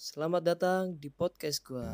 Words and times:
Selamat 0.00 0.40
datang 0.40 0.96
di 0.96 1.12
podcast 1.12 1.60
gua. 1.60 1.92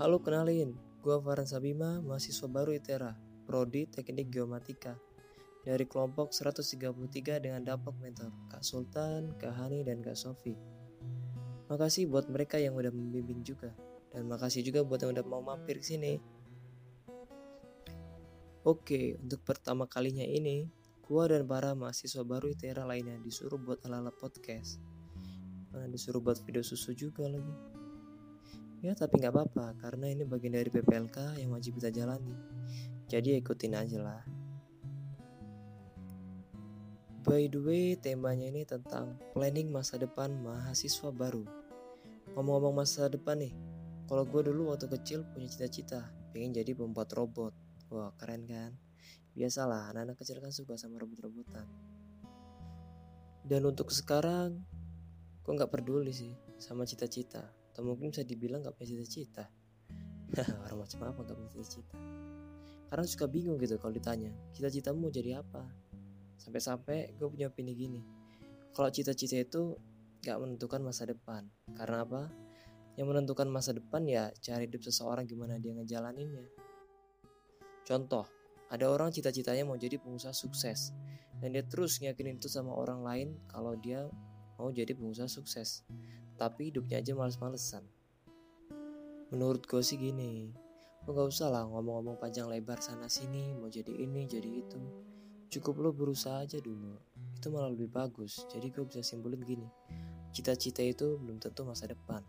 Halo 0.00 0.24
kenalin, 0.24 0.72
gua 1.04 1.20
Farhan 1.20 1.44
Sabima, 1.44 2.00
mahasiswa 2.00 2.48
baru 2.48 2.72
ITERA, 2.72 3.12
Prodi 3.44 3.84
Teknik 3.92 4.32
Geomatika 4.32 4.96
dari 5.68 5.84
kelompok 5.84 6.32
133 6.32 7.44
dengan 7.44 7.60
dampak 7.60 7.92
mentor 8.00 8.32
Kak 8.48 8.64
Sultan, 8.64 9.36
Kak 9.36 9.52
Hani, 9.52 9.84
dan 9.84 10.00
Kak 10.00 10.16
Sofi. 10.16 10.56
Makasih 11.68 12.08
buat 12.08 12.24
mereka 12.32 12.56
yang 12.56 12.72
udah 12.72 12.88
membimbing 12.88 13.44
juga. 13.44 13.68
Dan 14.16 14.32
makasih 14.32 14.64
juga 14.64 14.80
buat 14.80 15.04
yang 15.04 15.12
udah 15.12 15.28
mau 15.28 15.44
mampir 15.44 15.76
ke 15.76 15.84
sini. 15.84 16.40
Oke, 18.62 19.18
untuk 19.18 19.42
pertama 19.42 19.90
kalinya 19.90 20.22
ini, 20.22 20.70
gua 21.02 21.26
dan 21.26 21.42
para 21.50 21.74
mahasiswa 21.74 22.22
baru 22.22 22.46
ITERA 22.46 22.86
lainnya 22.86 23.18
disuruh 23.18 23.58
buat 23.58 23.82
ala-ala 23.82 24.14
podcast. 24.14 24.78
Mana 25.74 25.90
disuruh 25.90 26.22
buat 26.22 26.38
video 26.46 26.62
susu 26.62 26.94
juga 26.94 27.26
lagi. 27.26 27.54
Ya 28.86 28.94
tapi 28.94 29.18
nggak 29.18 29.34
apa-apa, 29.34 29.74
karena 29.82 30.14
ini 30.14 30.22
bagian 30.22 30.54
dari 30.54 30.70
PPLK 30.70 31.42
yang 31.42 31.50
wajib 31.50 31.82
kita 31.82 31.90
jalani. 31.90 32.38
Jadi 33.10 33.42
ikutin 33.42 33.74
aja 33.74 33.98
lah. 33.98 34.22
By 37.26 37.50
the 37.50 37.58
way, 37.58 37.98
temanya 37.98 38.46
ini 38.46 38.62
tentang 38.62 39.18
planning 39.34 39.74
masa 39.74 39.98
depan 39.98 40.38
mahasiswa 40.38 41.10
baru. 41.10 41.42
Ngomong-ngomong 42.38 42.86
masa 42.86 43.10
depan 43.10 43.42
nih, 43.42 43.54
kalau 44.06 44.22
gue 44.22 44.54
dulu 44.54 44.70
waktu 44.70 44.86
kecil 44.86 45.26
punya 45.34 45.50
cita-cita, 45.50 46.14
pengen 46.30 46.54
jadi 46.54 46.78
pembuat 46.78 47.10
robot. 47.18 47.71
Wah 47.92 48.08
keren 48.16 48.48
kan? 48.48 48.72
Biasalah, 49.36 49.92
anak-anak 49.92 50.16
kecil 50.16 50.40
kan 50.40 50.48
suka 50.48 50.80
sama 50.80 50.96
robot-robotan. 50.96 51.68
Dan 53.44 53.68
untuk 53.68 53.92
sekarang, 53.92 54.64
gue 55.44 55.52
nggak 55.52 55.68
peduli 55.68 56.08
sih 56.08 56.32
sama 56.56 56.88
cita-cita. 56.88 57.52
Atau 57.68 57.84
mungkin 57.84 58.08
bisa 58.08 58.24
dibilang 58.24 58.64
nggak 58.64 58.80
punya 58.80 58.96
cita-cita. 58.96 59.44
Orang 60.64 60.88
macam 60.88 61.04
apa 61.04 61.20
nggak 61.20 61.36
punya 61.36 61.50
cita-cita? 61.52 61.96
Karena 62.88 63.04
suka 63.04 63.28
bingung 63.28 63.60
gitu 63.60 63.76
kalau 63.76 63.92
ditanya, 63.92 64.32
cita-citamu 64.56 65.08
mau 65.08 65.12
jadi 65.12 65.44
apa? 65.44 65.64
Sampai-sampai 66.40 67.12
gue 67.20 67.28
punya 67.28 67.52
opini 67.52 67.76
gini. 67.76 68.00
Kalau 68.72 68.88
cita-cita 68.88 69.36
itu 69.36 69.76
gak 70.24 70.40
menentukan 70.40 70.80
masa 70.80 71.04
depan. 71.04 71.44
Karena 71.76 72.08
apa? 72.08 72.32
Yang 72.96 73.06
menentukan 73.12 73.48
masa 73.52 73.76
depan 73.76 74.04
ya 74.08 74.32
cari 74.40 74.64
hidup 74.64 74.80
seseorang 74.80 75.28
gimana 75.28 75.60
dia 75.60 75.76
ngejalaninnya. 75.76 76.71
Contoh, 77.82 78.26
ada 78.70 78.88
orang 78.88 79.10
cita-citanya 79.10 79.66
mau 79.66 79.76
jadi 79.76 79.98
pengusaha 79.98 80.32
sukses. 80.32 80.94
Dan 81.42 81.58
dia 81.58 81.66
terus 81.66 81.98
ngiyakinin 81.98 82.38
itu 82.38 82.46
sama 82.46 82.70
orang 82.70 83.02
lain 83.02 83.28
kalau 83.50 83.74
dia 83.74 84.06
mau 84.56 84.70
jadi 84.70 84.94
pengusaha 84.94 85.26
sukses. 85.26 85.82
Tapi 86.38 86.70
hidupnya 86.70 87.02
aja 87.02 87.12
males-malesan. 87.18 87.82
Menurut 89.34 89.66
gue 89.66 89.82
sih 89.82 89.98
gini, 89.98 90.52
lo 91.08 91.16
gak 91.16 91.32
usah 91.32 91.48
lah 91.50 91.64
ngomong-ngomong 91.66 92.20
panjang 92.20 92.46
lebar 92.46 92.78
sana 92.78 93.08
sini, 93.08 93.56
mau 93.56 93.66
jadi 93.66 93.90
ini, 93.90 94.28
jadi 94.28 94.50
itu 94.60 94.82
Cukup 95.52 95.84
lo 95.84 95.92
berusaha 95.92 96.48
aja 96.48 96.56
dulu. 96.64 96.96
Itu 97.36 97.52
malah 97.52 97.68
lebih 97.76 97.92
bagus. 97.92 98.48
Jadi 98.48 98.72
gue 98.72 98.88
bisa 98.88 99.04
simpulin 99.04 99.36
gini. 99.44 99.68
Cita-cita 100.32 100.80
itu 100.80 101.20
belum 101.20 101.36
tentu 101.36 101.68
masa 101.68 101.84
depan. 101.92 102.24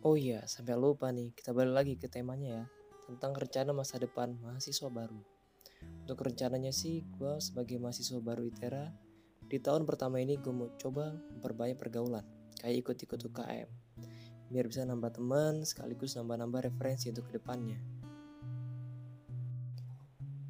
Oh 0.00 0.16
iya, 0.16 0.40
sampai 0.48 0.80
lupa 0.80 1.12
nih. 1.12 1.36
Kita 1.36 1.52
balik 1.52 1.74
lagi 1.76 1.94
ke 2.00 2.08
temanya 2.08 2.48
ya. 2.48 2.64
Tentang 3.04 3.36
rencana 3.36 3.76
masa 3.76 4.00
depan 4.00 4.32
mahasiswa 4.40 4.88
baru. 4.88 5.20
Untuk 6.08 6.24
rencananya 6.24 6.72
sih, 6.72 7.04
gue 7.20 7.36
sebagai 7.36 7.76
mahasiswa 7.76 8.16
baru 8.16 8.48
ITERA, 8.48 8.88
di 9.44 9.60
tahun 9.60 9.84
pertama 9.84 10.16
ini 10.16 10.40
gue 10.40 10.48
mau 10.56 10.72
coba 10.80 11.12
memperbanyak 11.12 11.76
pergaulan. 11.76 12.24
Kayak 12.56 12.80
ikut-ikut 12.80 13.20
UKM. 13.28 13.68
Biar 14.48 14.64
bisa 14.72 14.88
nambah 14.88 15.20
teman, 15.20 15.68
sekaligus 15.68 16.16
nambah-nambah 16.16 16.72
referensi 16.72 17.12
untuk 17.12 17.28
ke 17.28 17.36
depannya. 17.36 17.76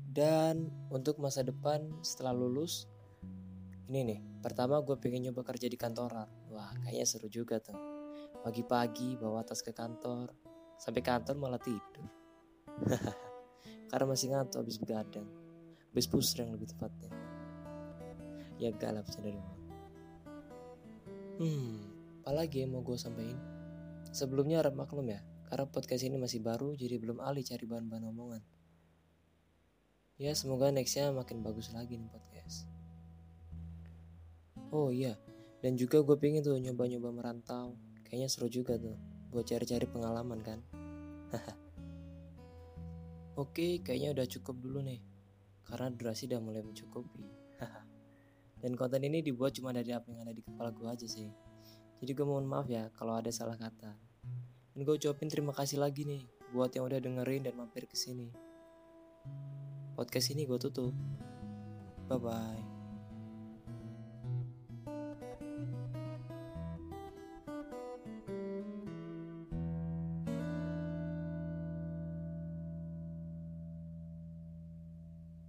Dan 0.06 0.70
untuk 0.94 1.18
masa 1.18 1.42
depan 1.42 1.90
setelah 2.06 2.30
lulus, 2.30 2.86
ini 3.90 4.14
nih, 4.14 4.20
pertama 4.46 4.78
gue 4.78 4.94
pengen 4.94 5.26
nyoba 5.26 5.42
kerja 5.42 5.66
di 5.66 5.74
kantoran. 5.74 6.30
Wah, 6.54 6.70
kayaknya 6.86 7.02
seru 7.02 7.26
juga 7.26 7.58
tuh. 7.58 7.99
Pagi-pagi 8.40 9.20
bawa 9.20 9.44
tas 9.44 9.60
ke 9.60 9.72
kantor, 9.76 10.32
sampai 10.80 11.04
kantor 11.04 11.36
malah 11.36 11.60
tidur. 11.60 12.08
Karena 13.90 14.06
masih 14.08 14.32
ngantuk 14.32 14.64
habis 14.64 14.80
begadang. 14.80 15.28
Habis 15.92 16.06
pusreng 16.08 16.54
lebih 16.54 16.70
tepatnya. 16.72 17.12
Ya 18.56 18.72
bercanda 18.72 19.04
doang. 19.04 19.60
Hmm, 21.40 21.80
apalagi 22.20 22.64
yang 22.64 22.76
mau 22.76 22.84
gue 22.84 23.00
sampaikan? 23.00 23.40
Sebelumnya 24.12 24.60
harap 24.60 24.76
maklum 24.76 25.08
ya, 25.08 25.24
karena 25.48 25.64
podcast 25.64 26.04
ini 26.04 26.20
masih 26.20 26.44
baru 26.44 26.76
jadi 26.76 27.00
belum 27.00 27.18
ahli 27.24 27.40
cari 27.40 27.64
bahan-bahan 27.64 28.04
omongan. 28.12 28.42
Ya 30.20 30.36
semoga 30.36 30.68
nextnya 30.68 31.08
makin 31.16 31.40
bagus 31.40 31.72
lagi 31.72 31.96
nih 31.96 32.12
podcast. 32.12 32.68
Oh 34.68 34.92
iya, 34.92 35.16
dan 35.64 35.80
juga 35.80 36.04
gue 36.04 36.16
pengen 36.20 36.44
tuh 36.44 36.60
nyoba-nyoba 36.60 37.08
merantau. 37.10 37.74
Kayaknya 38.10 38.28
seru 38.28 38.50
juga 38.50 38.74
tuh, 38.74 38.98
buat 39.30 39.46
cari-cari 39.46 39.86
pengalaman 39.86 40.42
kan. 40.42 40.58
Oke, 43.42 43.78
kayaknya 43.86 44.10
udah 44.18 44.26
cukup 44.26 44.58
dulu 44.58 44.82
nih. 44.82 44.98
Karena 45.62 45.94
durasi 45.94 46.26
udah 46.26 46.42
mulai 46.42 46.66
mencukupi. 46.66 47.22
dan 48.66 48.72
konten 48.74 49.06
ini 49.06 49.22
dibuat 49.22 49.54
cuma 49.54 49.70
dari 49.70 49.94
apa 49.94 50.10
yang 50.10 50.26
ada 50.26 50.34
di 50.34 50.42
kepala 50.42 50.74
gue 50.74 50.90
aja 50.90 51.06
sih. 51.06 51.30
Jadi 52.02 52.10
gue 52.10 52.26
mohon 52.26 52.50
maaf 52.50 52.66
ya 52.66 52.90
kalau 52.98 53.14
ada 53.14 53.30
salah 53.30 53.54
kata. 53.54 53.94
Dan 54.74 54.78
gue 54.82 54.94
ucapin 54.98 55.30
terima 55.30 55.54
kasih 55.54 55.78
lagi 55.78 56.02
nih 56.02 56.26
buat 56.50 56.74
yang 56.74 56.90
udah 56.90 56.98
dengerin 56.98 57.46
dan 57.46 57.54
mampir 57.54 57.86
ke 57.86 57.94
sini 57.94 58.50
podcast 60.00 60.32
ini 60.32 60.48
gue 60.48 60.56
tutup. 60.56 60.96
Bye 62.08 62.16
bye. 62.16 62.79